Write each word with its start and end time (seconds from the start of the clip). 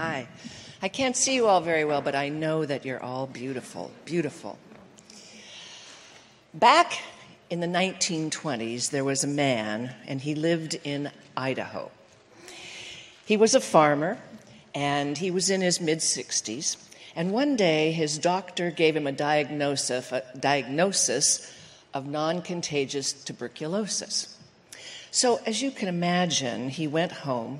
Hi. 0.00 0.28
I 0.80 0.86
can't 0.86 1.16
see 1.16 1.34
you 1.34 1.48
all 1.48 1.60
very 1.60 1.84
well, 1.84 2.00
but 2.00 2.14
I 2.14 2.28
know 2.28 2.64
that 2.64 2.84
you're 2.84 3.02
all 3.02 3.26
beautiful. 3.26 3.90
Beautiful. 4.04 4.56
Back 6.54 7.00
in 7.50 7.58
the 7.58 7.66
1920s, 7.66 8.90
there 8.90 9.02
was 9.02 9.24
a 9.24 9.26
man, 9.26 9.92
and 10.06 10.20
he 10.20 10.36
lived 10.36 10.78
in 10.84 11.10
Idaho. 11.36 11.90
He 13.26 13.36
was 13.36 13.56
a 13.56 13.60
farmer, 13.60 14.18
and 14.72 15.18
he 15.18 15.32
was 15.32 15.50
in 15.50 15.62
his 15.62 15.80
mid 15.80 15.98
60s. 15.98 16.76
And 17.16 17.32
one 17.32 17.56
day, 17.56 17.90
his 17.90 18.18
doctor 18.18 18.70
gave 18.70 18.94
him 18.94 19.08
a 19.08 19.12
diagnosis, 19.12 20.12
a 20.12 20.22
diagnosis 20.38 21.52
of 21.92 22.06
non 22.06 22.42
contagious 22.42 23.12
tuberculosis. 23.12 24.38
So, 25.10 25.40
as 25.44 25.60
you 25.60 25.72
can 25.72 25.88
imagine, 25.88 26.68
he 26.68 26.86
went 26.86 27.10
home 27.10 27.58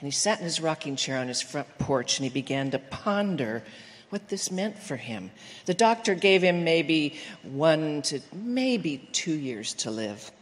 and 0.00 0.06
he 0.06 0.10
sat 0.10 0.38
in 0.38 0.44
his 0.44 0.60
rocking 0.60 0.96
chair 0.96 1.18
on 1.18 1.28
his 1.28 1.42
front 1.42 1.78
porch 1.78 2.18
and 2.18 2.24
he 2.24 2.30
began 2.30 2.70
to 2.70 2.78
ponder 2.78 3.62
what 4.08 4.28
this 4.28 4.50
meant 4.50 4.78
for 4.78 4.96
him. 4.96 5.30
The 5.66 5.74
doctor 5.74 6.14
gave 6.14 6.42
him 6.42 6.64
maybe 6.64 7.16
one 7.42 8.02
to 8.02 8.20
maybe 8.32 9.08
two 9.12 9.34
years 9.34 9.74
to 9.74 9.90
live. 9.90 10.32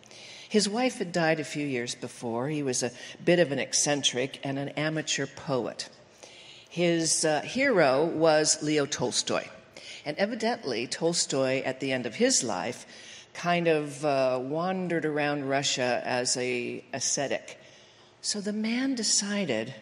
His 0.48 0.68
wife 0.68 0.98
had 0.98 1.12
died 1.12 1.40
a 1.40 1.44
few 1.44 1.66
years 1.66 1.94
before. 1.94 2.48
He 2.48 2.62
was 2.62 2.82
a 2.82 2.92
bit 3.22 3.38
of 3.40 3.52
an 3.52 3.58
eccentric 3.58 4.40
and 4.44 4.58
an 4.58 4.70
amateur 4.70 5.26
poet. 5.26 5.88
His 6.70 7.24
uh, 7.24 7.42
hero 7.42 8.06
was 8.06 8.62
Leo 8.62 8.86
Tolstoy. 8.86 9.44
And 10.06 10.16
evidently, 10.16 10.86
Tolstoy, 10.86 11.62
at 11.64 11.80
the 11.80 11.92
end 11.92 12.06
of 12.06 12.14
his 12.14 12.42
life, 12.42 12.86
kind 13.34 13.68
of 13.68 14.04
uh, 14.04 14.38
wandered 14.40 15.04
around 15.04 15.48
Russia 15.48 16.00
as 16.04 16.36
a 16.38 16.82
ascetic. 16.94 17.58
So 18.20 18.40
the 18.40 18.52
man 18.52 18.94
decided 18.94 19.74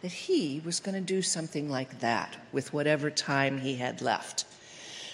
that 0.00 0.12
he 0.12 0.60
was 0.64 0.80
going 0.80 0.94
to 0.94 1.00
do 1.00 1.22
something 1.22 1.70
like 1.70 2.00
that 2.00 2.36
with 2.52 2.72
whatever 2.72 3.10
time 3.10 3.58
he 3.58 3.76
had 3.76 4.02
left. 4.02 4.44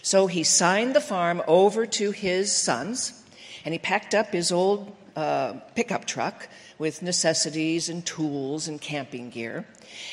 So 0.03 0.27
he 0.27 0.45
signed 0.45 0.95
the 0.95 1.01
farm 1.01 1.43
over 1.47 1.87
to 1.87 2.11
his 2.11 2.53
sons, 2.53 3.23
and 3.65 3.75
he 3.75 3.79
packed 3.79 4.15
up 4.15 4.33
his 4.33 4.51
old 4.51 4.97
uh, 5.15 5.55
pickup 5.75 6.07
truck 6.07 6.49
with 6.79 7.03
necessities 7.03 7.89
and 7.89 8.05
tools 8.07 8.69
and 8.69 8.81
camping 8.81 9.31
gear. 9.31 9.67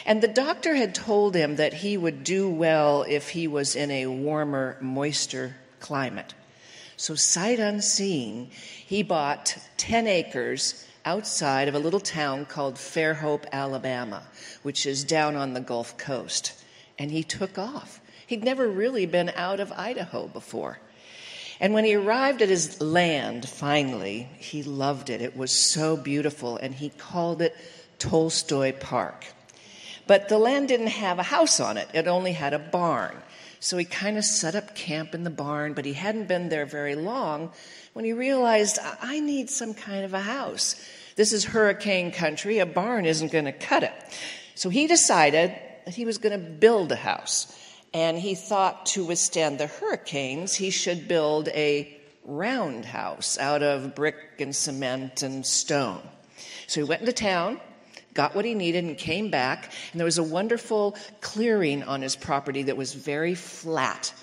And 0.05 0.21
the 0.21 0.27
doctor 0.27 0.75
had 0.75 0.93
told 0.93 1.35
him 1.35 1.55
that 1.55 1.73
he 1.73 1.95
would 1.95 2.23
do 2.23 2.49
well 2.49 3.03
if 3.07 3.29
he 3.29 3.47
was 3.47 3.75
in 3.75 3.89
a 3.91 4.07
warmer, 4.07 4.77
moister 4.81 5.55
climate. 5.79 6.33
So, 6.97 7.13
sight 7.13 7.59
unseen, 7.59 8.49
he 8.85 9.03
bought 9.03 9.57
10 9.77 10.07
acres 10.07 10.86
outside 11.07 11.69
of 11.69 11.73
a 11.73 11.79
little 11.79 12.01
town 12.01 12.45
called 12.45 12.75
Fairhope, 12.75 13.45
Alabama, 13.53 14.23
which 14.61 14.85
is 14.85 15.05
down 15.05 15.37
on 15.37 15.53
the 15.53 15.61
Gulf 15.61 15.97
Coast. 15.97 16.51
And 16.99 17.11
he 17.11 17.23
took 17.23 17.57
off. 17.57 18.01
He'd 18.27 18.43
never 18.43 18.67
really 18.67 19.05
been 19.05 19.31
out 19.33 19.61
of 19.61 19.71
Idaho 19.71 20.27
before. 20.27 20.79
And 21.61 21.73
when 21.73 21.85
he 21.85 21.95
arrived 21.95 22.41
at 22.41 22.49
his 22.49 22.81
land, 22.81 23.47
finally, 23.47 24.27
he 24.37 24.63
loved 24.63 25.09
it. 25.09 25.21
It 25.21 25.37
was 25.37 25.71
so 25.71 25.95
beautiful, 25.95 26.57
and 26.57 26.75
he 26.75 26.89
called 26.89 27.41
it 27.41 27.55
Tolstoy 27.99 28.73
Park. 28.73 29.27
But 30.07 30.27
the 30.27 30.37
land 30.37 30.67
didn't 30.67 30.87
have 30.87 31.19
a 31.19 31.23
house 31.23 31.61
on 31.61 31.77
it, 31.77 31.87
it 31.93 32.07
only 32.07 32.33
had 32.33 32.53
a 32.53 32.59
barn. 32.59 33.15
So 33.59 33.77
he 33.77 33.85
kind 33.85 34.17
of 34.17 34.25
set 34.25 34.55
up 34.55 34.75
camp 34.75 35.15
in 35.15 35.23
the 35.23 35.29
barn, 35.29 35.73
but 35.73 35.85
he 35.85 35.93
hadn't 35.93 36.27
been 36.27 36.49
there 36.49 36.65
very 36.65 36.95
long 36.95 37.51
when 37.93 38.05
he 38.05 38.13
realized, 38.13 38.77
I 39.01 39.19
need 39.19 39.49
some 39.49 39.73
kind 39.73 40.05
of 40.05 40.13
a 40.13 40.19
house. 40.19 40.75
This 41.15 41.33
is 41.33 41.43
hurricane 41.43 42.11
country. 42.11 42.59
A 42.59 42.65
barn 42.65 43.05
isn't 43.05 43.31
going 43.31 43.45
to 43.45 43.51
cut 43.51 43.83
it. 43.83 43.93
So 44.53 44.69
he 44.69 44.85
decided 44.87 45.55
that 45.85 45.93
he 45.93 46.05
was 46.05 46.19
going 46.19 46.39
to 46.39 46.49
build 46.51 46.91
a 46.91 46.95
house. 46.95 47.53
And 47.93 48.19
he 48.19 48.35
thought 48.35 48.85
to 48.87 49.05
withstand 49.05 49.59
the 49.59 49.67
hurricanes, 49.67 50.53
he 50.53 50.69
should 50.69 51.07
build 51.07 51.47
a 51.49 51.97
round 52.23 52.85
house 52.85 53.37
out 53.39 53.63
of 53.63 53.95
brick 53.95 54.15
and 54.39 54.55
cement 54.55 55.23
and 55.23 55.45
stone. 55.45 56.01
So 56.67 56.81
he 56.81 56.83
went 56.83 57.01
into 57.01 57.13
town, 57.13 57.59
got 58.17 58.35
what 58.35 58.43
he 58.43 58.53
needed, 58.53 58.83
and 58.83 58.97
came 58.97 59.29
back. 59.29 59.71
And 59.91 60.01
there 60.01 60.05
was 60.05 60.17
a 60.17 60.23
wonderful 60.23 60.97
clearing 61.21 61.83
on 61.83 62.01
his 62.01 62.17
property 62.17 62.63
that 62.63 62.75
was 62.75 62.93
very 62.93 63.35
flat. 63.35 64.13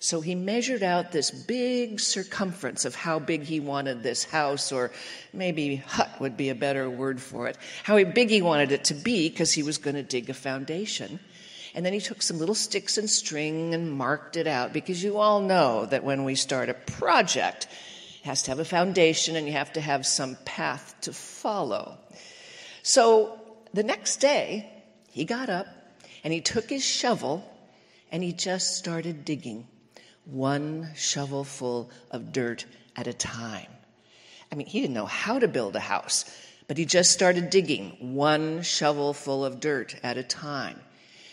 So 0.00 0.20
he 0.20 0.34
measured 0.34 0.82
out 0.82 1.12
this 1.12 1.30
big 1.30 2.00
circumference 2.00 2.84
of 2.84 2.96
how 2.96 3.20
big 3.20 3.42
he 3.42 3.60
wanted 3.60 4.02
this 4.02 4.24
house, 4.24 4.72
or 4.72 4.90
maybe 5.32 5.76
hut 5.76 6.10
would 6.18 6.36
be 6.36 6.48
a 6.48 6.56
better 6.56 6.90
word 6.90 7.20
for 7.20 7.46
it, 7.46 7.56
how 7.84 8.02
big 8.02 8.28
he 8.28 8.42
wanted 8.42 8.72
it 8.72 8.86
to 8.86 8.94
be 8.94 9.28
because 9.28 9.52
he 9.52 9.62
was 9.62 9.78
going 9.78 9.94
to 9.94 10.02
dig 10.02 10.28
a 10.28 10.34
foundation. 10.34 11.20
And 11.74 11.86
then 11.86 11.92
he 11.92 12.00
took 12.00 12.20
some 12.20 12.38
little 12.38 12.56
sticks 12.56 12.98
and 12.98 13.08
string 13.08 13.74
and 13.74 13.92
marked 13.92 14.36
it 14.36 14.48
out 14.48 14.72
because 14.72 15.04
you 15.04 15.18
all 15.18 15.40
know 15.40 15.86
that 15.86 16.02
when 16.02 16.24
we 16.24 16.34
start 16.34 16.68
a 16.68 16.74
project, 16.74 17.68
it 18.22 18.26
has 18.26 18.42
to 18.42 18.50
have 18.50 18.58
a 18.58 18.64
foundation 18.64 19.36
and 19.36 19.46
you 19.46 19.52
have 19.52 19.72
to 19.74 19.80
have 19.80 20.04
some 20.04 20.36
path 20.44 20.96
to 21.02 21.12
follow. 21.12 21.96
So 22.82 23.38
the 23.72 23.82
next 23.82 24.16
day, 24.16 24.70
he 25.10 25.24
got 25.24 25.48
up 25.48 25.66
and 26.24 26.32
he 26.32 26.40
took 26.40 26.68
his 26.68 26.84
shovel 26.84 27.44
and 28.10 28.22
he 28.22 28.32
just 28.32 28.76
started 28.76 29.24
digging 29.24 29.66
one 30.24 30.90
shovelful 30.94 31.90
of 32.10 32.32
dirt 32.32 32.64
at 32.96 33.06
a 33.06 33.12
time. 33.12 33.66
I 34.50 34.54
mean, 34.54 34.66
he 34.66 34.80
didn't 34.80 34.94
know 34.94 35.06
how 35.06 35.38
to 35.38 35.48
build 35.48 35.74
a 35.76 35.80
house, 35.80 36.24
but 36.68 36.76
he 36.76 36.84
just 36.84 37.10
started 37.10 37.50
digging 37.50 38.14
one 38.14 38.62
shovelful 38.62 39.44
of 39.44 39.60
dirt 39.60 39.96
at 40.02 40.18
a 40.18 40.22
time. 40.22 40.78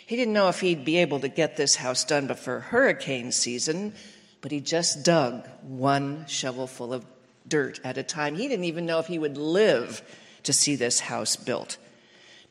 He 0.06 0.16
didn't 0.16 0.34
know 0.34 0.48
if 0.48 0.62
he'd 0.62 0.86
be 0.86 0.98
able 0.98 1.20
to 1.20 1.28
get 1.28 1.56
this 1.56 1.76
house 1.76 2.04
done 2.04 2.28
before 2.28 2.62
hurricane 2.62 3.32
season, 3.32 3.94
but 4.42 4.52
he 4.52 4.60
just 4.60 5.04
dug 5.04 5.48
one 5.62 6.26
shovelful 6.28 6.94
of 6.94 7.06
dirt 7.48 7.80
at 7.84 7.98
a 7.98 8.04
time. 8.04 8.36
He 8.36 8.48
didn't 8.48 8.66
even 8.66 8.86
know 8.86 9.00
if 9.00 9.08
he 9.08 9.20
would 9.20 9.38
live 9.38 10.02
to 10.44 10.54
see 10.54 10.76
this 10.76 11.00
house 11.02 11.36
built, 11.36 11.78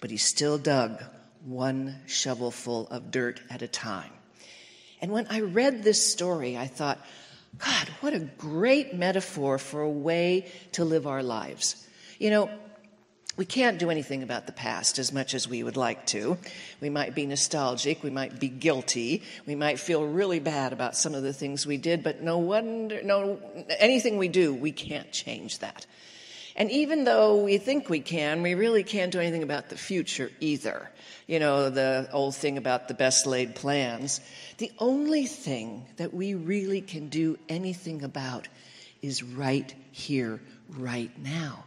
but 0.01 0.11
he 0.11 0.17
still 0.17 0.59
dug 0.59 1.03
one 1.45 1.97
shovelful 2.07 2.89
of 2.89 3.11
dirt 3.11 3.41
at 3.51 3.63
a 3.63 3.69
time. 3.69 4.11
And 5.01 5.13
when 5.13 5.27
I 5.29 5.41
read 5.41 5.83
this 5.83 6.13
story, 6.13 6.57
I 6.57 6.67
thought, 6.67 6.99
God, 7.59 7.89
what 8.01 8.15
a 8.15 8.21
great 8.21 8.95
metaphor 8.95 9.59
for 9.59 9.81
a 9.81 9.91
way 9.91 10.51
to 10.73 10.85
live 10.85 11.07
our 11.07 11.23
lives. 11.23 11.87
You 12.19 12.31
know, 12.31 12.51
we 13.37 13.45
can't 13.45 13.79
do 13.79 13.89
anything 13.89 14.25
about 14.25 14.47
the 14.47 14.53
past 14.53 14.99
as 14.99 15.13
much 15.13 15.33
as 15.33 15.49
we 15.49 15.63
would 15.63 15.77
like 15.77 16.07
to. 16.07 16.37
We 16.81 16.91
might 16.91 17.15
be 17.15 17.25
nostalgic, 17.25 18.03
we 18.03 18.11
might 18.11 18.41
be 18.41 18.49
guilty, 18.49 19.23
we 19.47 19.55
might 19.55 19.79
feel 19.79 20.05
really 20.05 20.41
bad 20.41 20.73
about 20.73 20.97
some 20.97 21.15
of 21.15 21.23
the 21.23 21.33
things 21.33 21.65
we 21.65 21.77
did, 21.77 22.03
but 22.03 22.21
no 22.21 22.39
wonder, 22.39 23.01
no, 23.05 23.39
anything 23.79 24.19
we 24.19 24.27
do, 24.27 24.53
we 24.53 24.73
can't 24.73 25.13
change 25.13 25.61
that. 25.61 25.87
And 26.59 26.73
even 26.73 27.05
though 27.05 27.37
we 27.37 27.59
think 27.59 27.89
we 27.89 28.01
can, 28.01 28.43
we 28.43 28.55
really 28.55 28.83
can't 28.83 29.13
do 29.13 29.21
anything 29.21 29.45
about 29.45 29.69
the 29.69 29.77
future 29.77 30.33
either. 30.41 30.91
You 31.29 31.39
know, 31.39 31.71
the 31.71 32.09
old 32.13 32.35
thing 32.35 32.59
about 32.59 32.89
the 32.89 32.95
best 32.95 33.29
laid 33.29 33.55
plans. 33.55 34.21
The 34.59 34.73
only 34.81 35.25
thing 35.25 35.87
that 35.99 36.13
we 36.13 36.35
really 36.35 36.81
can 36.81 37.11
do 37.11 37.39
anything 37.49 38.03
about 38.03 38.49
is 39.03 39.23
right 39.23 39.73
here, 39.93 40.41
right 40.71 41.17
now. 41.23 41.65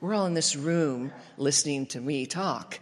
We're 0.00 0.14
all 0.14 0.26
in 0.26 0.34
this 0.34 0.54
room 0.54 1.12
listening 1.36 1.86
to 1.86 2.00
me 2.00 2.24
talk. 2.24 2.78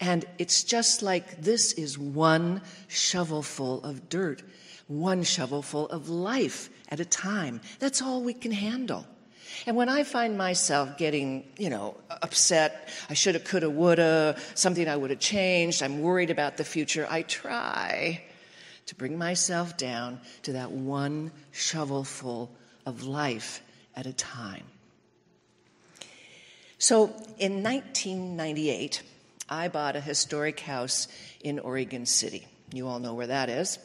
And 0.00 0.26
it's 0.36 0.62
just 0.64 1.00
like 1.00 1.40
this 1.40 1.72
is 1.72 1.98
one 1.98 2.60
shovelful 2.88 3.82
of 3.84 4.10
dirt, 4.10 4.42
one 4.86 5.22
shovelful 5.22 5.88
of 5.88 6.10
life 6.10 6.68
at 6.90 7.00
a 7.00 7.06
time. 7.06 7.62
That's 7.78 8.02
all 8.02 8.22
we 8.22 8.34
can 8.34 8.52
handle. 8.52 9.06
And 9.66 9.76
when 9.76 9.88
I 9.88 10.04
find 10.04 10.38
myself 10.38 10.96
getting, 10.96 11.44
you 11.58 11.70
know, 11.70 11.96
upset, 12.22 12.88
I 13.08 13.14
shoulda, 13.14 13.40
coulda, 13.40 13.70
woulda, 13.70 14.36
something 14.54 14.88
I 14.88 14.96
would 14.96 15.10
have 15.10 15.20
changed, 15.20 15.82
I'm 15.82 16.00
worried 16.00 16.30
about 16.30 16.56
the 16.56 16.64
future, 16.64 17.06
I 17.10 17.22
try 17.22 18.22
to 18.86 18.94
bring 18.94 19.18
myself 19.18 19.76
down 19.76 20.20
to 20.42 20.52
that 20.54 20.72
one 20.72 21.30
shovelful 21.52 22.50
of 22.86 23.04
life 23.04 23.62
at 23.94 24.06
a 24.06 24.12
time. 24.12 24.64
So 26.78 27.04
in 27.38 27.62
1998, 27.62 29.02
I 29.48 29.68
bought 29.68 29.96
a 29.96 30.00
historic 30.00 30.60
house 30.60 31.08
in 31.42 31.58
Oregon 31.58 32.06
City. 32.06 32.46
You 32.72 32.88
all 32.88 33.00
know 33.00 33.14
where 33.14 33.26
that 33.26 33.48
is. 33.48 33.78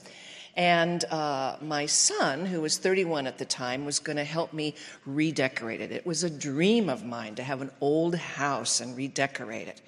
And 0.56 1.04
uh, 1.06 1.58
my 1.62 1.86
son, 1.86 2.46
who 2.46 2.62
was 2.62 2.78
31 2.78 3.28
at 3.28 3.38
the 3.38 3.46
time, 3.46 3.84
was 3.84 4.00
going 4.00 4.16
to 4.16 4.24
help 4.24 4.54
me 4.54 4.76
redecorate 5.06 5.82
it. 5.82 5.92
It 5.92 6.06
was 6.06 6.24
a 6.24 6.30
dream 6.30 6.88
of 6.90 7.04
mine 7.04 7.36
to 7.36 7.44
have 7.44 7.62
an 7.62 7.72
old 7.82 8.16
house 8.16 8.80
and 8.80 8.96
redecorate 8.96 9.68
it. 9.68 9.82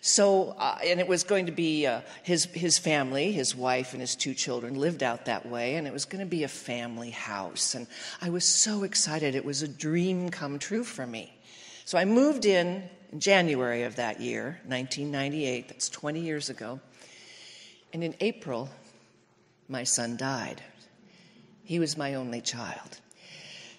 So, 0.00 0.54
uh, 0.56 0.78
and 0.84 1.00
it 1.00 1.08
was 1.08 1.24
going 1.24 1.46
to 1.46 1.52
be 1.52 1.86
uh, 1.86 2.02
his, 2.22 2.44
his 2.44 2.78
family, 2.78 3.32
his 3.32 3.56
wife, 3.56 3.92
and 3.92 4.00
his 4.00 4.14
two 4.14 4.32
children 4.32 4.74
lived 4.74 5.02
out 5.02 5.24
that 5.24 5.44
way, 5.46 5.74
and 5.74 5.88
it 5.88 5.92
was 5.92 6.04
going 6.04 6.20
to 6.24 6.30
be 6.30 6.44
a 6.44 6.48
family 6.48 7.10
house. 7.10 7.74
And 7.74 7.88
I 8.22 8.30
was 8.30 8.44
so 8.44 8.84
excited. 8.84 9.34
It 9.34 9.44
was 9.44 9.62
a 9.62 9.68
dream 9.68 10.30
come 10.30 10.60
true 10.60 10.84
for 10.84 11.06
me. 11.06 11.36
So 11.84 11.98
I 11.98 12.04
moved 12.04 12.44
in 12.44 12.84
in 13.12 13.18
January 13.18 13.82
of 13.82 13.96
that 13.96 14.20
year, 14.20 14.60
1998, 14.66 15.68
that's 15.68 15.88
20 15.88 16.20
years 16.20 16.50
ago, 16.50 16.80
And 17.92 18.04
in 18.04 18.14
April, 18.20 18.68
my 19.68 19.84
son 19.84 20.16
died. 20.16 20.62
He 21.64 21.78
was 21.78 21.96
my 21.96 22.14
only 22.14 22.40
child. 22.40 22.98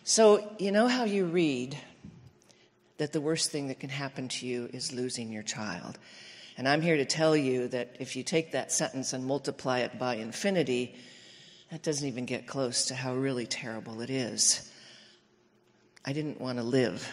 So, 0.03 0.47
you 0.59 0.71
know 0.71 0.87
how 0.87 1.03
you 1.03 1.25
read 1.25 1.77
that 2.97 3.13
the 3.13 3.21
worst 3.21 3.51
thing 3.51 3.67
that 3.67 3.79
can 3.79 3.89
happen 3.89 4.27
to 4.27 4.45
you 4.45 4.69
is 4.71 4.93
losing 4.93 5.31
your 5.31 5.43
child? 5.43 5.97
And 6.57 6.67
I'm 6.67 6.81
here 6.81 6.97
to 6.97 7.05
tell 7.05 7.35
you 7.35 7.67
that 7.69 7.95
if 7.99 8.15
you 8.15 8.23
take 8.23 8.51
that 8.51 8.71
sentence 8.71 9.13
and 9.13 9.25
multiply 9.25 9.79
it 9.79 9.97
by 9.97 10.15
infinity, 10.15 10.95
that 11.71 11.83
doesn't 11.83 12.07
even 12.07 12.25
get 12.25 12.47
close 12.47 12.85
to 12.85 12.95
how 12.95 13.15
really 13.15 13.45
terrible 13.45 14.01
it 14.01 14.09
is. 14.09 14.69
I 16.05 16.13
didn't 16.13 16.41
want 16.41 16.57
to 16.57 16.63
live. 16.63 17.07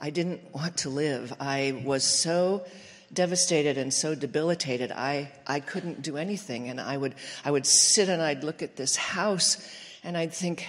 I 0.00 0.10
didn't 0.10 0.54
want 0.54 0.78
to 0.78 0.90
live. 0.90 1.32
I 1.40 1.82
was 1.84 2.04
so 2.04 2.66
devastated 3.12 3.78
and 3.78 3.92
so 3.92 4.14
debilitated, 4.14 4.92
I, 4.92 5.30
I 5.46 5.60
couldn't 5.60 6.02
do 6.02 6.16
anything. 6.16 6.68
And 6.68 6.80
I 6.80 6.96
would, 6.96 7.14
I 7.44 7.50
would 7.50 7.66
sit 7.66 8.08
and 8.08 8.22
I'd 8.22 8.44
look 8.44 8.62
at 8.62 8.76
this 8.76 8.96
house 8.96 9.56
and 10.02 10.16
I'd 10.16 10.32
think, 10.32 10.66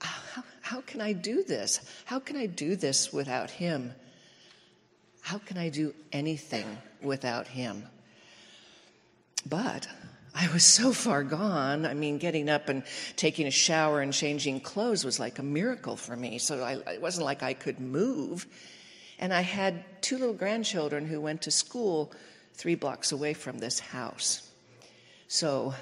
how, 0.00 0.42
how 0.60 0.80
can 0.82 1.00
I 1.00 1.12
do 1.12 1.42
this? 1.42 1.80
How 2.04 2.18
can 2.18 2.36
I 2.36 2.46
do 2.46 2.76
this 2.76 3.12
without 3.12 3.50
him? 3.50 3.92
How 5.22 5.38
can 5.38 5.58
I 5.58 5.68
do 5.68 5.94
anything 6.12 6.66
without 7.02 7.46
him? 7.46 7.84
But 9.46 9.88
I 10.34 10.48
was 10.52 10.64
so 10.64 10.92
far 10.92 11.24
gone. 11.24 11.84
I 11.84 11.94
mean, 11.94 12.18
getting 12.18 12.48
up 12.48 12.68
and 12.68 12.84
taking 13.16 13.46
a 13.46 13.50
shower 13.50 14.00
and 14.00 14.12
changing 14.12 14.60
clothes 14.60 15.04
was 15.04 15.18
like 15.18 15.38
a 15.38 15.42
miracle 15.42 15.96
for 15.96 16.14
me. 16.14 16.38
So 16.38 16.62
I, 16.62 16.92
it 16.92 17.02
wasn't 17.02 17.24
like 17.24 17.42
I 17.42 17.54
could 17.54 17.80
move. 17.80 18.46
And 19.18 19.32
I 19.32 19.40
had 19.40 19.84
two 20.02 20.18
little 20.18 20.34
grandchildren 20.34 21.06
who 21.06 21.20
went 21.20 21.42
to 21.42 21.50
school 21.50 22.12
three 22.54 22.74
blocks 22.74 23.12
away 23.12 23.34
from 23.34 23.58
this 23.58 23.80
house. 23.80 24.50
So 25.28 25.74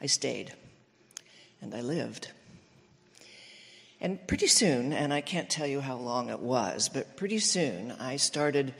I 0.00 0.06
stayed 0.06 0.52
and 1.60 1.74
I 1.74 1.80
lived. 1.80 2.30
And 4.00 4.26
pretty 4.26 4.48
soon, 4.48 4.92
and 4.92 5.12
I 5.12 5.20
can't 5.20 5.48
tell 5.48 5.66
you 5.66 5.80
how 5.80 5.96
long 5.96 6.28
it 6.28 6.40
was, 6.40 6.88
but 6.88 7.16
pretty 7.16 7.38
soon 7.38 7.92
I 7.92 8.16
started 8.16 8.74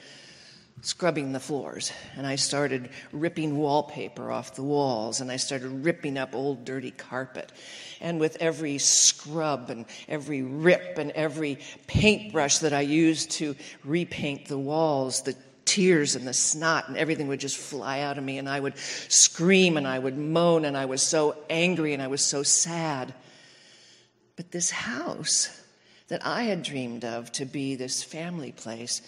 scrubbing 0.82 1.32
the 1.32 1.40
floors 1.40 1.92
and 2.16 2.26
I 2.26 2.34
started 2.34 2.90
ripping 3.12 3.56
wallpaper 3.56 4.32
off 4.32 4.56
the 4.56 4.64
walls 4.64 5.20
and 5.20 5.30
I 5.30 5.36
started 5.36 5.84
ripping 5.84 6.18
up 6.18 6.34
old 6.34 6.64
dirty 6.64 6.90
carpet. 6.90 7.52
And 8.00 8.18
with 8.18 8.36
every 8.40 8.78
scrub 8.78 9.70
and 9.70 9.86
every 10.08 10.42
rip 10.42 10.98
and 10.98 11.12
every 11.12 11.60
paintbrush 11.86 12.58
that 12.58 12.72
I 12.72 12.80
used 12.80 13.30
to 13.32 13.54
repaint 13.84 14.48
the 14.48 14.58
walls, 14.58 15.22
the 15.22 15.36
tears 15.64 16.16
and 16.16 16.26
the 16.26 16.34
snot 16.34 16.88
and 16.88 16.96
everything 16.96 17.28
would 17.28 17.40
just 17.40 17.56
fly 17.56 18.00
out 18.00 18.18
of 18.18 18.24
me 18.24 18.38
and 18.38 18.48
I 18.48 18.58
would 18.58 18.76
scream 18.76 19.76
and 19.76 19.86
I 19.86 20.00
would 20.00 20.18
moan 20.18 20.64
and 20.64 20.76
I 20.76 20.86
was 20.86 21.00
so 21.00 21.36
angry 21.48 21.94
and 21.94 22.02
I 22.02 22.08
was 22.08 22.24
so 22.24 22.42
sad. 22.42 23.14
But 24.34 24.50
this 24.50 24.70
house 24.70 25.60
that 26.08 26.26
I 26.26 26.42
had 26.42 26.64
dreamed 26.64 27.04
of 27.04 27.30
to 27.32 27.44
be 27.44 27.76
this 27.76 28.02
family 28.02 28.50
place 28.50 29.00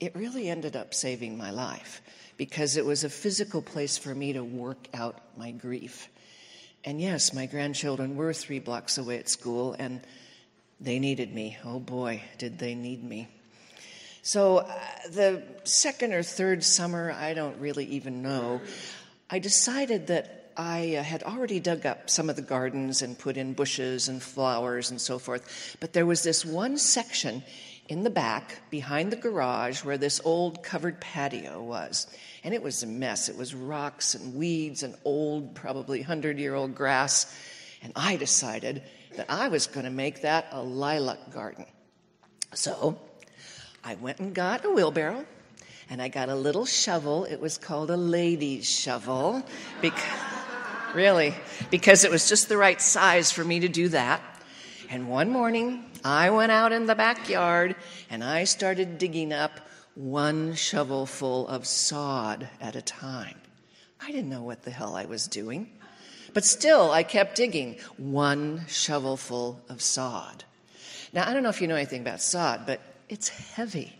it 0.00 0.14
really 0.14 0.48
ended 0.48 0.76
up 0.76 0.94
saving 0.94 1.36
my 1.36 1.50
life 1.50 2.02
because 2.36 2.76
it 2.76 2.84
was 2.84 3.04
a 3.04 3.10
physical 3.10 3.60
place 3.60 3.98
for 3.98 4.14
me 4.14 4.32
to 4.32 4.44
work 4.44 4.88
out 4.94 5.20
my 5.36 5.50
grief. 5.50 6.08
And 6.84 7.00
yes, 7.00 7.34
my 7.34 7.46
grandchildren 7.46 8.16
were 8.16 8.32
three 8.32 8.60
blocks 8.60 8.98
away 8.98 9.18
at 9.18 9.28
school, 9.28 9.74
and 9.78 10.00
they 10.80 10.98
needed 10.98 11.34
me. 11.34 11.56
Oh 11.64 11.80
boy, 11.80 12.22
did 12.38 12.58
they 12.58 12.74
need 12.74 13.02
me. 13.02 13.28
So, 14.22 14.58
uh, 14.58 14.78
the 15.10 15.42
second 15.64 16.12
or 16.12 16.22
third 16.22 16.62
summer, 16.62 17.12
I 17.12 17.34
don't 17.34 17.58
really 17.58 17.86
even 17.86 18.22
know, 18.22 18.60
I 19.30 19.38
decided 19.38 20.08
that 20.08 20.52
I 20.56 20.96
uh, 20.96 21.02
had 21.02 21.22
already 21.22 21.60
dug 21.60 21.86
up 21.86 22.10
some 22.10 22.28
of 22.28 22.36
the 22.36 22.42
gardens 22.42 23.00
and 23.00 23.18
put 23.18 23.36
in 23.36 23.52
bushes 23.52 24.08
and 24.08 24.22
flowers 24.22 24.90
and 24.90 25.00
so 25.00 25.18
forth. 25.18 25.76
But 25.80 25.92
there 25.92 26.04
was 26.04 26.22
this 26.22 26.44
one 26.44 26.78
section 26.78 27.42
in 27.88 28.04
the 28.04 28.10
back 28.10 28.60
behind 28.70 29.10
the 29.10 29.16
garage 29.16 29.82
where 29.82 29.96
this 29.96 30.20
old 30.24 30.62
covered 30.62 31.00
patio 31.00 31.62
was. 31.62 32.06
And 32.44 32.52
it 32.52 32.62
was 32.62 32.82
a 32.82 32.86
mess. 32.86 33.28
It 33.28 33.36
was 33.36 33.54
rocks 33.54 34.14
and 34.14 34.34
weeds 34.34 34.82
and 34.82 34.94
old, 35.04 35.54
probably 35.54 36.00
100 36.00 36.38
year 36.38 36.54
old 36.54 36.74
grass. 36.74 37.34
And 37.82 37.92
I 37.96 38.16
decided 38.16 38.82
that 39.16 39.26
I 39.28 39.48
was 39.48 39.66
going 39.66 39.84
to 39.84 39.90
make 39.90 40.22
that 40.22 40.48
a 40.52 40.62
lilac 40.62 41.32
garden. 41.32 41.64
So 42.54 42.98
I 43.82 43.94
went 43.94 44.18
and 44.18 44.34
got 44.34 44.64
a 44.64 44.70
wheelbarrow 44.70 45.24
and 45.88 46.02
I 46.02 46.08
got 46.08 46.28
a 46.28 46.34
little 46.34 46.66
shovel. 46.66 47.24
It 47.24 47.40
was 47.40 47.56
called 47.56 47.90
a 47.90 47.96
lady's 47.96 48.68
shovel. 48.68 49.42
Because, 49.80 50.04
really, 50.94 51.34
because 51.70 52.04
it 52.04 52.10
was 52.10 52.28
just 52.28 52.50
the 52.50 52.58
right 52.58 52.80
size 52.80 53.32
for 53.32 53.44
me 53.44 53.60
to 53.60 53.68
do 53.68 53.88
that. 53.88 54.20
And 54.90 55.10
one 55.10 55.28
morning, 55.28 55.84
I 56.02 56.30
went 56.30 56.50
out 56.50 56.72
in 56.72 56.86
the 56.86 56.94
backyard 56.94 57.76
and 58.08 58.24
I 58.24 58.44
started 58.44 58.96
digging 58.96 59.34
up 59.34 59.60
one 59.94 60.54
shovelful 60.54 61.46
of 61.46 61.66
sod 61.66 62.48
at 62.58 62.74
a 62.74 62.80
time. 62.80 63.36
I 64.00 64.10
didn't 64.10 64.30
know 64.30 64.42
what 64.42 64.62
the 64.62 64.70
hell 64.70 64.96
I 64.96 65.04
was 65.04 65.26
doing. 65.26 65.68
But 66.32 66.44
still, 66.44 66.90
I 66.90 67.02
kept 67.02 67.36
digging 67.36 67.76
one 67.98 68.64
shovelful 68.66 69.60
of 69.68 69.82
sod. 69.82 70.44
Now, 71.12 71.28
I 71.28 71.34
don't 71.34 71.42
know 71.42 71.50
if 71.50 71.60
you 71.60 71.68
know 71.68 71.76
anything 71.76 72.00
about 72.00 72.22
sod, 72.22 72.64
but 72.64 72.80
it's 73.10 73.28
heavy. 73.28 73.92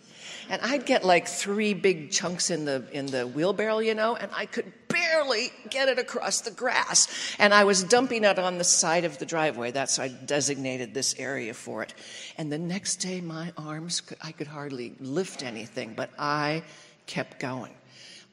And 0.49 0.63
I'd 0.63 0.87
get 0.87 1.05
like 1.05 1.29
three 1.29 1.75
big 1.75 2.11
chunks 2.11 2.49
in 2.49 2.65
the, 2.65 2.85
in 2.93 3.07
the 3.07 3.27
wheelbarrow, 3.27 3.81
you 3.81 3.95
know, 3.95 4.17
and 4.17 4.31
I 4.35 4.47
could 4.47 4.73
barely 5.11 5.51
get 5.71 5.89
it 5.89 5.99
across 5.99 6.41
the 6.43 6.51
grass. 6.51 7.09
And 7.39 7.55
I 7.55 7.65
was 7.65 7.83
dumping 7.85 8.25
it 8.25 8.39
on 8.39 8.59
the 8.59 8.65
side 8.65 9.05
of 9.05 9.19
the 9.19 9.27
driveway. 9.27 9.71
That's 9.71 9.99
why 9.99 10.05
I 10.05 10.09
designated 10.09 10.95
this 10.95 11.15
area 11.19 11.55
for 11.55 11.83
it. 11.83 11.95
And 12.37 12.53
the 12.53 12.59
next 12.59 12.97
day, 12.97 13.21
my 13.21 13.53
arms, 13.57 14.03
I 14.23 14.33
could 14.33 14.47
hardly 14.47 14.95
lift 15.01 15.43
anything, 15.43 15.95
but 15.95 16.11
I 16.19 16.63
kept 17.07 17.41
going. 17.41 17.73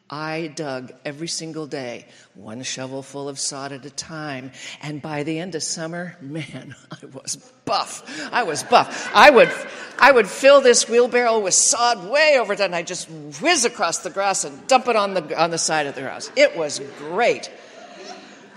I 0.09 0.51
dug 0.55 0.93
every 1.03 1.27
single 1.27 1.65
day, 1.65 2.05
one 2.35 2.61
shovel 2.61 3.01
full 3.01 3.27
of 3.27 3.39
sod 3.39 3.71
at 3.71 3.85
a 3.85 3.89
time. 3.89 4.51
And 4.81 5.01
by 5.01 5.23
the 5.23 5.39
end 5.39 5.55
of 5.55 5.63
summer, 5.63 6.15
man, 6.21 6.75
I 6.91 7.05
was 7.05 7.37
buff. 7.65 8.29
I 8.31 8.43
was 8.43 8.61
buff. 8.63 9.09
I 9.15 9.31
would, 9.31 9.51
I 9.97 10.11
would 10.11 10.27
fill 10.27 10.61
this 10.61 10.87
wheelbarrow 10.87 11.39
with 11.39 11.55
sod 11.55 12.07
way 12.07 12.37
over 12.39 12.53
and 12.53 12.75
I 12.75 12.83
just 12.83 13.09
whiz 13.09 13.65
across 13.65 13.99
the 13.99 14.11
grass 14.11 14.43
and 14.43 14.67
dump 14.67 14.87
it 14.87 14.95
on 14.95 15.15
the, 15.15 15.41
on 15.41 15.49
the 15.49 15.57
side 15.57 15.87
of 15.87 15.95
the 15.95 16.07
house. 16.07 16.29
It 16.35 16.55
was 16.55 16.79
great. 16.99 17.49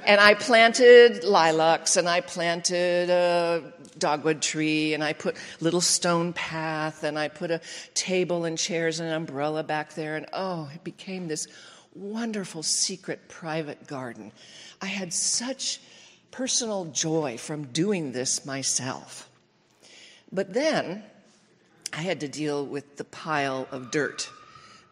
And 0.09 0.23
I 0.23 0.33
planted 0.33 1.23
lilacs 1.23 1.99
and 1.99 2.09
I 2.09 2.23
planted 2.23 3.11
a 3.11 3.75
dogwood 3.99 4.41
tree 4.41 4.95
and 4.95 5.05
I 5.05 5.13
put 5.13 5.37
little 5.61 5.83
stone 5.83 6.33
path 6.33 7.05
and 7.05 7.19
I 7.19 7.29
put 7.29 7.51
a 7.51 7.61
table 7.93 8.47
and 8.47 8.57
chairs 8.57 9.01
and 9.01 9.11
an 9.11 9.15
umbrella 9.15 9.63
back 9.63 9.93
there 9.93 10.17
and 10.17 10.25
oh, 10.33 10.71
it 10.75 10.83
became 10.83 11.29
this 11.29 11.47
wonderful 11.95 12.63
secret 12.63 13.29
private 13.29 13.87
garden. 13.87 14.33
I 14.81 14.87
had 14.87 15.13
such 15.13 15.79
personal 16.31 16.87
joy 16.87 17.37
from 17.37 17.65
doing 17.65 18.13
this 18.13 18.47
myself. 18.47 19.29
But 20.33 20.55
then 20.55 21.03
I 21.93 22.01
had 22.01 22.21
to 22.21 22.29
deal 22.29 22.65
with 22.65 22.97
the 22.97 23.05
pile 23.05 23.69
of 23.71 23.91
dirt, 23.91 24.31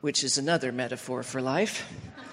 which 0.02 0.22
is 0.22 0.36
another 0.36 0.72
metaphor 0.72 1.22
for 1.22 1.40
life 1.40 1.90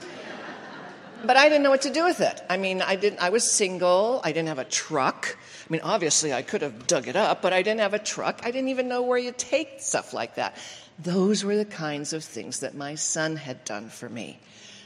but 1.24 1.38
I 1.38 1.50
didn't 1.50 1.63
know 1.63 1.70
what 1.70 1.84
to 1.84 1.89
do 1.89 2.03
with 2.03 2.20
it. 2.20 2.42
I 2.50 2.58
mean, 2.58 2.82
I 2.82 2.96
didn't. 2.96 3.20
I 3.20 3.30
was 3.30 3.50
single. 3.50 4.22
I 4.24 4.32
didn't 4.32 4.50
have 4.50 4.60
a 4.60 4.65
truck. 4.65 5.38
I 5.38 5.72
mean, 5.72 5.82
obviously, 5.82 6.34
I 6.34 6.42
could 6.42 6.62
have 6.62 6.88
dug 6.88 7.08
it 7.08 7.15
up, 7.15 7.42
but 7.42 7.53
I 7.53 7.62
didn't 7.62 7.80
have 7.80 7.94
a 7.94 8.00
truck. 8.00 8.42
I 8.44 8.51
didn't 8.51 8.70
even 8.70 8.88
know 8.88 9.01
where 9.01 9.18
you 9.18 9.34
take 9.36 9.82
stuff 9.82 10.13
like 10.13 10.36
that. 10.36 10.58
Those 11.00 11.44
were 11.44 11.56
the 11.56 11.65
kinds 11.65 12.13
of 12.13 12.24
things 12.24 12.60
that 12.60 12.75
my 12.75 12.96
son 12.96 13.36
had 13.38 13.63
done 13.65 13.89
for 13.89 14.10
me, 14.10 14.39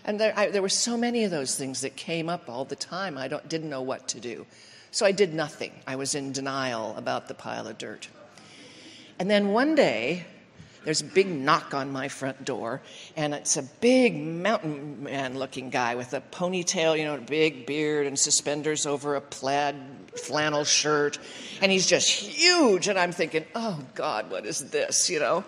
and 0.06 0.20
there, 0.20 0.34
I, 0.38 0.50
there 0.50 0.62
were 0.62 0.70
so 0.70 0.96
many 0.96 1.25
of 1.25 1.32
those 1.32 1.56
things 1.56 1.82
that 1.82 1.96
came 1.96 2.29
up 2.29 2.50
all 2.50 2.63
the 2.63 2.77
time. 2.77 3.17
I 3.17 3.27
didn't 3.27 3.70
know 3.70 3.82
what 3.82 4.08
to 4.10 4.20
do, 4.20 4.46
so 4.91 5.06
I 5.06 5.12
did 5.12 5.34
nothing. 5.34 5.72
I 5.86 5.98
was 5.98 6.15
in 6.15 6.32
denial 6.32 6.96
about 6.96 7.27
the 7.27 7.34
pile 7.34 7.67
of 7.67 7.77
dirt. 7.77 8.08
And 9.20 9.29
then 9.29 9.50
one 9.50 9.75
day, 9.75 10.25
there's 10.88 11.01
a 11.01 11.03
big 11.03 11.27
knock 11.27 11.74
on 11.74 11.91
my 11.91 12.08
front 12.08 12.46
door, 12.46 12.82
and 13.17 13.34
it's 13.34 13.58
a 13.58 13.62
big 13.62 14.15
mountain 14.15 15.03
man 15.03 15.38
looking 15.38 15.70
guy 15.70 15.96
with 15.96 16.13
a 16.13 16.22
ponytail, 16.32 16.98
you 16.98 17.03
know, 17.03 17.15
a 17.15 17.20
big 17.20 17.65
beard 17.65 18.08
and 18.08 18.17
suspenders 18.17 18.86
over 18.86 19.15
a 19.15 19.20
plaid 19.20 19.75
flannel 20.15 20.63
shirt. 20.63 21.20
And 21.62 21.74
he's 21.74 21.88
just 21.88 22.10
huge. 22.10 22.88
And 22.88 22.98
I'm 22.98 23.12
thinking, 23.12 23.44
oh, 23.53 23.82
God, 23.96 24.32
what 24.32 24.46
is 24.46 24.70
this, 24.70 25.10
you 25.10 25.20
know? 25.20 25.44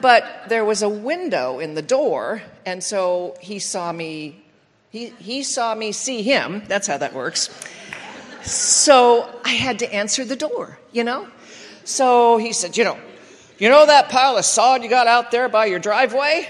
But 0.00 0.44
there 0.48 0.64
was 0.64 0.82
a 0.82 0.88
window 0.88 1.58
in 1.58 1.74
the 1.74 1.82
door, 1.82 2.40
and 2.64 2.84
so 2.84 3.36
he 3.40 3.58
saw 3.58 3.90
me. 3.90 4.44
He, 4.90 5.06
he 5.18 5.42
saw 5.42 5.74
me 5.74 5.90
see 5.90 6.22
him. 6.22 6.62
That's 6.68 6.86
how 6.86 6.98
that 6.98 7.14
works. 7.14 7.50
So 8.44 9.28
I 9.44 9.50
had 9.50 9.80
to 9.80 9.92
answer 9.92 10.24
the 10.24 10.36
door, 10.36 10.78
you 10.92 11.02
know? 11.02 11.26
So 11.82 12.36
he 12.36 12.52
said, 12.52 12.76
You 12.76 12.84
know, 12.84 12.98
you 13.58 13.68
know 13.68 13.86
that 13.86 14.08
pile 14.10 14.36
of 14.36 14.44
sod 14.44 14.82
you 14.82 14.90
got 14.90 15.06
out 15.06 15.30
there 15.30 15.48
by 15.48 15.66
your 15.66 15.78
driveway? 15.78 16.48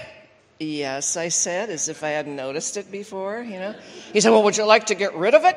Yes, 0.59 1.17
I 1.17 1.29
said, 1.29 1.69
as 1.69 1.87
if 1.87 2.03
I 2.03 2.09
hadn't 2.09 2.35
noticed 2.35 2.77
it 2.77 2.91
before, 2.91 3.41
you 3.41 3.59
know. 3.59 3.75
He 4.11 4.21
said, 4.21 4.31
Well, 4.31 4.43
would 4.43 4.57
you 4.57 4.65
like 4.65 4.87
to 4.87 4.95
get 4.95 5.15
rid 5.15 5.35
of 5.35 5.43
it? 5.45 5.55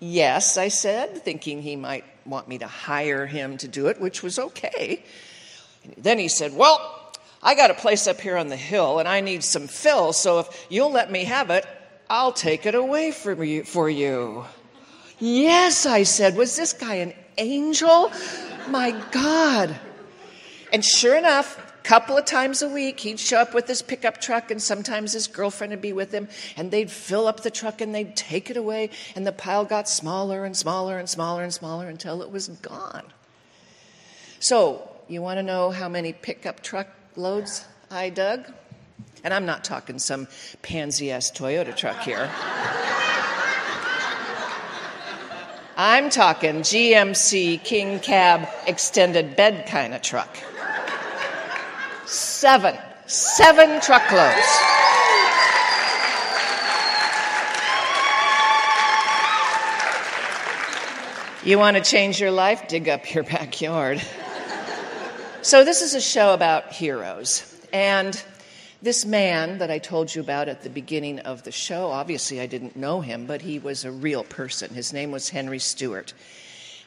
Yes, 0.00 0.58
I 0.58 0.68
said, 0.68 1.22
thinking 1.22 1.62
he 1.62 1.76
might 1.76 2.04
want 2.26 2.48
me 2.48 2.58
to 2.58 2.66
hire 2.66 3.26
him 3.26 3.56
to 3.58 3.68
do 3.68 3.86
it, 3.86 4.00
which 4.00 4.22
was 4.22 4.38
okay. 4.38 5.02
Then 5.96 6.18
he 6.18 6.28
said, 6.28 6.54
Well, 6.54 7.12
I 7.42 7.54
got 7.54 7.70
a 7.70 7.74
place 7.74 8.06
up 8.06 8.20
here 8.20 8.36
on 8.36 8.48
the 8.48 8.56
hill 8.56 8.98
and 8.98 9.08
I 9.08 9.20
need 9.20 9.42
some 9.42 9.66
fill, 9.66 10.12
so 10.12 10.40
if 10.40 10.66
you'll 10.68 10.92
let 10.92 11.10
me 11.10 11.24
have 11.24 11.50
it, 11.50 11.66
I'll 12.10 12.32
take 12.32 12.66
it 12.66 12.74
away 12.74 13.12
from 13.12 13.42
you, 13.42 13.64
for 13.64 13.88
you. 13.88 14.44
Yes, 15.18 15.86
I 15.86 16.02
said, 16.02 16.36
Was 16.36 16.56
this 16.56 16.72
guy 16.72 16.96
an 16.96 17.14
angel? 17.38 18.12
My 18.68 18.90
God. 19.10 19.78
And 20.72 20.82
sure 20.82 21.16
enough, 21.16 21.58
a 21.58 21.82
couple 21.82 22.16
of 22.16 22.24
times 22.24 22.62
a 22.62 22.68
week 22.68 23.00
he'd 23.00 23.20
show 23.20 23.38
up 23.38 23.52
with 23.52 23.68
his 23.68 23.82
pickup 23.82 24.20
truck 24.22 24.50
and 24.50 24.60
sometimes 24.60 25.12
his 25.12 25.26
girlfriend 25.26 25.72
would 25.72 25.82
be 25.82 25.92
with 25.92 26.12
him. 26.12 26.28
And 26.56 26.70
they'd 26.70 26.90
fill 26.90 27.26
up 27.26 27.42
the 27.42 27.50
truck 27.50 27.82
and 27.82 27.94
they'd 27.94 28.16
take 28.16 28.48
it 28.48 28.56
away. 28.56 28.88
And 29.14 29.26
the 29.26 29.32
pile 29.32 29.66
got 29.66 29.86
smaller 29.86 30.46
and 30.46 30.56
smaller 30.56 30.98
and 30.98 31.08
smaller 31.08 31.42
and 31.42 31.52
smaller 31.52 31.88
until 31.88 32.22
it 32.22 32.30
was 32.30 32.48
gone. 32.48 33.04
So 34.40 34.88
you 35.08 35.20
want 35.20 35.38
to 35.38 35.42
know 35.42 35.70
how 35.70 35.90
many 35.90 36.14
pickup 36.14 36.62
truck 36.62 36.88
loads 37.16 37.66
i 37.90 38.08
dug? 38.08 38.50
And 39.22 39.34
i'm 39.34 39.44
not 39.44 39.62
talking 39.62 39.98
some 39.98 40.26
pansy 40.62 41.12
ass 41.12 41.30
toyota 41.30 41.76
truck 41.76 42.00
here. 42.00 42.30
I'm 45.76 46.10
talking 46.10 46.56
gmc 46.56 47.62
king 47.62 48.00
cab 48.00 48.48
extended 48.66 49.36
bed 49.36 49.66
kind 49.66 49.94
of 49.94 50.02
truck 50.02 50.36
Seven. 52.06 52.76
Seven 53.06 53.80
truckloads. 53.80 54.46
You 61.44 61.58
want 61.58 61.76
to 61.76 61.82
change 61.82 62.20
your 62.20 62.30
life? 62.30 62.68
Dig 62.68 62.88
up 62.88 63.12
your 63.12 63.24
backyard. 63.24 64.00
so, 65.42 65.64
this 65.64 65.82
is 65.82 65.94
a 65.94 66.00
show 66.00 66.34
about 66.34 66.72
heroes. 66.72 67.48
And 67.72 68.22
this 68.80 69.04
man 69.04 69.58
that 69.58 69.70
I 69.70 69.78
told 69.78 70.14
you 70.14 70.20
about 70.20 70.48
at 70.48 70.62
the 70.62 70.70
beginning 70.70 71.20
of 71.20 71.42
the 71.42 71.52
show, 71.52 71.88
obviously 71.88 72.40
I 72.40 72.46
didn't 72.46 72.76
know 72.76 73.00
him, 73.00 73.26
but 73.26 73.42
he 73.42 73.58
was 73.58 73.84
a 73.84 73.90
real 73.90 74.24
person. 74.24 74.74
His 74.74 74.92
name 74.92 75.10
was 75.10 75.30
Henry 75.30 75.58
Stewart. 75.58 76.14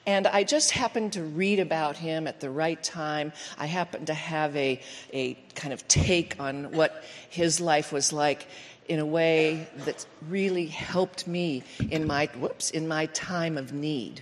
And 0.08 0.28
I 0.28 0.44
just 0.44 0.72
happened 0.72 1.14
to 1.14 1.24
read 1.24 1.60
about 1.60 1.98
him 1.98 2.28
at 2.28 2.40
the 2.40 2.50
right 2.50 2.82
time. 2.82 3.34
I 3.58 3.66
happened 3.66 4.08
to 4.08 4.14
have 4.14 4.56
a, 4.56 4.80
a 5.12 5.34
kind 5.56 5.74
of 5.74 5.88
take 5.88 6.40
on 6.40 6.72
what 6.74 7.04
his 7.30 7.60
life 7.60 7.92
was 7.92 8.14
like 8.14 8.48
in 8.88 9.00
a 9.00 9.06
way 9.06 9.68
that 9.78 10.06
really 10.30 10.68
helped 10.68 11.28
me 11.28 11.64
in 11.90 12.06
my 12.06 12.28
whoops 12.38 12.70
in 12.70 12.88
my 12.88 13.08
time 13.08 13.58
of 13.58 13.74
need. 13.74 14.22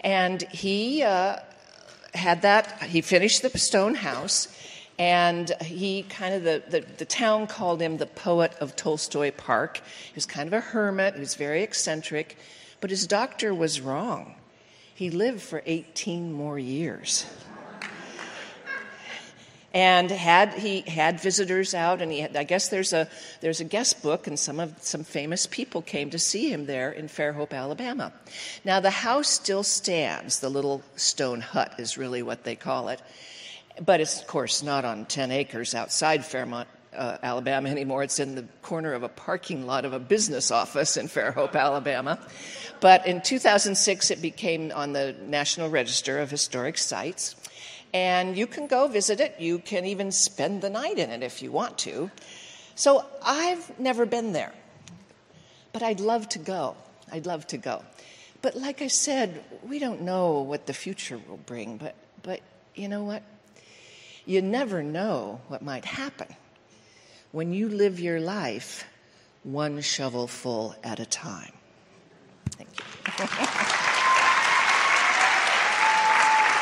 And 0.00 0.42
he 0.42 1.02
uh, 1.02 1.36
had 2.14 2.42
that. 2.42 2.82
He 2.82 3.00
finished 3.00 3.42
the 3.42 3.56
stone 3.58 3.94
house, 3.94 4.48
and 4.98 5.50
he 5.62 6.02
kind 6.04 6.34
of 6.34 6.44
the, 6.44 6.62
the, 6.68 6.84
the 6.98 7.04
town 7.04 7.46
called 7.46 7.80
him 7.80 7.96
the 7.96 8.06
poet 8.06 8.54
of 8.60 8.76
Tolstoy 8.76 9.30
Park. 9.30 9.80
He 10.08 10.14
was 10.14 10.26
kind 10.26 10.46
of 10.46 10.52
a 10.52 10.60
hermit. 10.60 11.14
He 11.14 11.20
was 11.20 11.34
very 11.34 11.62
eccentric, 11.62 12.36
but 12.80 12.90
his 12.90 13.06
doctor 13.06 13.54
was 13.54 13.80
wrong. 13.80 14.34
He 15.00 15.08
lived 15.08 15.40
for 15.40 15.62
18 15.64 16.30
more 16.30 16.58
years. 16.58 17.24
And 19.72 20.10
had 20.10 20.52
he 20.52 20.82
had 20.82 21.22
visitors 21.22 21.72
out, 21.72 22.02
and 22.02 22.12
he 22.12 22.20
had, 22.20 22.36
I 22.36 22.44
guess 22.44 22.68
there's 22.68 22.92
a 22.92 23.08
there's 23.40 23.60
a 23.60 23.64
guest 23.64 24.02
book, 24.02 24.26
and 24.26 24.38
some 24.38 24.60
of 24.60 24.74
some 24.82 25.02
famous 25.02 25.46
people 25.46 25.80
came 25.80 26.10
to 26.10 26.18
see 26.18 26.52
him 26.52 26.66
there 26.66 26.92
in 26.92 27.08
Fairhope, 27.08 27.54
Alabama. 27.54 28.12
Now 28.62 28.78
the 28.80 28.90
house 28.90 29.30
still 29.30 29.62
stands. 29.62 30.40
The 30.40 30.50
little 30.50 30.82
stone 30.96 31.40
hut 31.40 31.76
is 31.78 31.96
really 31.96 32.22
what 32.22 32.44
they 32.44 32.54
call 32.54 32.90
it, 32.90 33.00
but 33.82 34.02
it's 34.02 34.20
of 34.20 34.26
course 34.26 34.62
not 34.62 34.84
on 34.84 35.06
10 35.06 35.30
acres 35.30 35.74
outside 35.74 36.26
Fairmont, 36.26 36.68
uh, 36.96 37.18
Alabama 37.22 37.68
anymore. 37.68 38.02
It's 38.02 38.18
in 38.18 38.34
the 38.34 38.44
corner 38.62 38.92
of 38.92 39.02
a 39.02 39.08
parking 39.08 39.66
lot 39.66 39.84
of 39.84 39.92
a 39.92 39.98
business 39.98 40.50
office 40.50 40.96
in 40.96 41.08
Fairhope, 41.08 41.54
Alabama. 41.54 42.18
But 42.80 43.06
in 43.06 43.20
2006, 43.20 44.10
it 44.10 44.22
became 44.22 44.72
on 44.72 44.92
the 44.92 45.14
National 45.26 45.68
Register 45.68 46.18
of 46.18 46.30
Historic 46.30 46.78
Sites. 46.78 47.36
And 47.92 48.36
you 48.36 48.46
can 48.46 48.66
go 48.66 48.86
visit 48.86 49.20
it. 49.20 49.36
You 49.38 49.58
can 49.58 49.84
even 49.84 50.12
spend 50.12 50.62
the 50.62 50.70
night 50.70 50.98
in 50.98 51.10
it 51.10 51.22
if 51.22 51.42
you 51.42 51.50
want 51.50 51.78
to. 51.78 52.10
So 52.74 53.04
I've 53.22 53.78
never 53.78 54.06
been 54.06 54.32
there, 54.32 54.52
but 55.72 55.82
I'd 55.82 56.00
love 56.00 56.28
to 56.30 56.38
go. 56.38 56.76
I'd 57.12 57.26
love 57.26 57.46
to 57.48 57.58
go. 57.58 57.82
But 58.42 58.56
like 58.56 58.80
I 58.80 58.86
said, 58.86 59.44
we 59.62 59.78
don't 59.78 60.02
know 60.02 60.40
what 60.40 60.66
the 60.66 60.72
future 60.72 61.20
will 61.28 61.36
bring. 61.36 61.76
But, 61.76 61.94
but 62.22 62.40
you 62.74 62.88
know 62.88 63.02
what? 63.02 63.22
You 64.24 64.40
never 64.40 64.82
know 64.82 65.40
what 65.48 65.60
might 65.60 65.84
happen 65.84 66.28
when 67.32 67.52
you 67.52 67.68
live 67.68 68.00
your 68.00 68.20
life 68.20 68.84
one 69.42 69.80
shovelful 69.80 70.74
at 70.82 71.00
a 71.00 71.06
time. 71.06 71.52
Thank 72.56 72.70
you. 72.78 73.86